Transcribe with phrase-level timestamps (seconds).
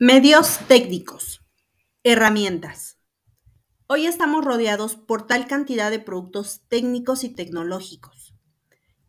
[0.00, 1.44] Medios técnicos.
[2.04, 3.00] Herramientas.
[3.88, 8.32] Hoy estamos rodeados por tal cantidad de productos técnicos y tecnológicos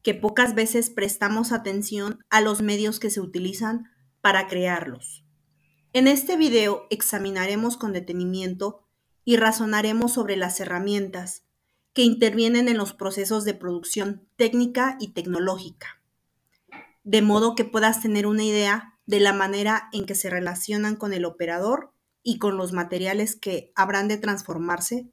[0.01, 3.91] que pocas veces prestamos atención a los medios que se utilizan
[4.21, 5.23] para crearlos.
[5.93, 8.87] En este video examinaremos con detenimiento
[9.23, 11.43] y razonaremos sobre las herramientas
[11.93, 16.01] que intervienen en los procesos de producción técnica y tecnológica,
[17.03, 21.13] de modo que puedas tener una idea de la manera en que se relacionan con
[21.13, 21.91] el operador
[22.21, 25.09] y con los materiales que habrán de transformarse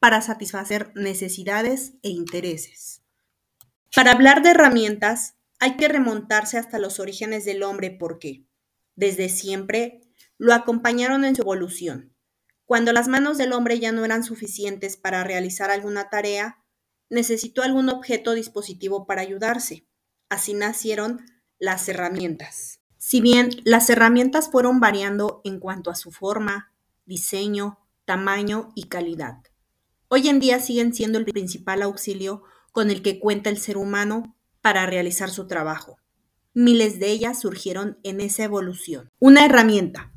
[0.00, 3.00] para satisfacer necesidades e intereses.
[3.94, 8.44] Para hablar de herramientas, hay que remontarse hasta los orígenes del hombre porque,
[8.96, 10.00] desde siempre,
[10.36, 12.12] lo acompañaron en su evolución.
[12.64, 16.58] Cuando las manos del hombre ya no eran suficientes para realizar alguna tarea,
[17.08, 19.86] necesitó algún objeto dispositivo para ayudarse.
[20.28, 21.24] Así nacieron
[21.60, 22.77] las herramientas.
[22.98, 26.72] Si bien las herramientas fueron variando en cuanto a su forma,
[27.06, 29.38] diseño, tamaño y calidad,
[30.08, 34.36] hoy en día siguen siendo el principal auxilio con el que cuenta el ser humano
[34.60, 35.96] para realizar su trabajo.
[36.54, 39.08] Miles de ellas surgieron en esa evolución.
[39.20, 40.12] Una herramienta.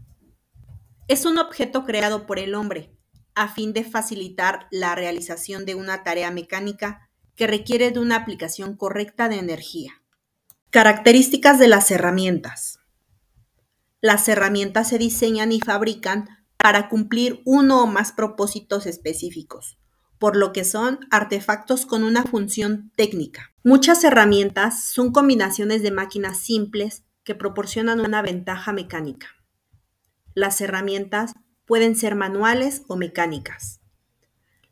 [1.08, 2.98] Es un objeto creado por el hombre
[3.36, 8.76] a fin de facilitar la realización de una tarea mecánica que requiere de una aplicación
[8.76, 10.01] correcta de energía.
[10.72, 12.80] Características de las herramientas.
[14.00, 19.78] Las herramientas se diseñan y fabrican para cumplir uno o más propósitos específicos,
[20.18, 23.52] por lo que son artefactos con una función técnica.
[23.66, 29.28] Muchas herramientas son combinaciones de máquinas simples que proporcionan una ventaja mecánica.
[30.36, 31.34] Las herramientas
[31.66, 33.82] pueden ser manuales o mecánicas.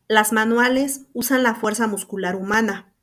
[0.08, 2.94] Las manuales usan la fuerza muscular humana,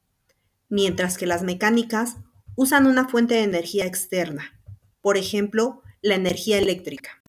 [0.70, 2.16] mientras que las mecánicas
[2.56, 4.58] usan una fuente de energía externa,
[5.02, 7.22] por ejemplo, la energía eléctrica.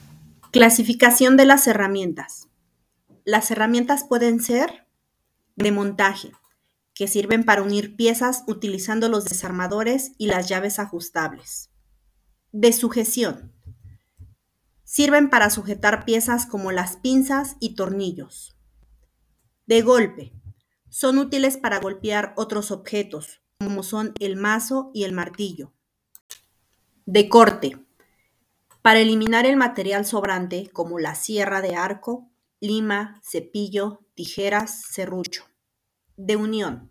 [0.51, 2.47] Clasificación de las herramientas.
[3.25, 4.87] Las herramientas pueden ser
[5.57, 6.31] de montaje,
[6.93, 11.69] que sirven para unir piezas utilizando los desarmadores y las llaves ajustables.
[12.51, 13.53] De sujeción.
[14.83, 18.57] Sirven para sujetar piezas como las pinzas y tornillos.
[19.65, 20.33] De golpe.
[20.89, 25.73] Son útiles para golpear otros objetos, como son el mazo y el martillo.
[27.05, 27.87] De corte
[28.87, 32.31] para eliminar el material sobrante como la sierra de arco,
[32.61, 35.43] lima, cepillo, tijeras, serrucho.
[36.15, 36.89] De unión.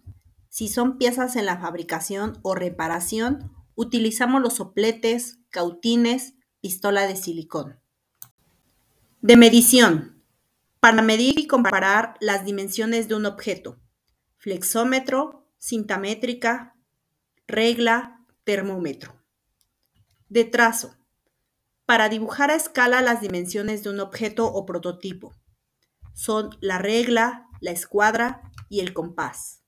[0.50, 7.80] Si son piezas en la fabricación o reparación, utilizamos los sopletes, cautines, pistola de silicón.
[9.22, 10.22] De medición.
[10.80, 13.78] Para medir y comparar las dimensiones de un objeto.
[14.36, 16.76] Flexómetro, cinta métrica,
[17.46, 19.22] regla, termómetro.
[20.28, 20.96] De trazo
[21.84, 25.34] para dibujar a escala las dimensiones de un objeto o prototipo.
[26.14, 29.65] Son la regla, la escuadra y el compás.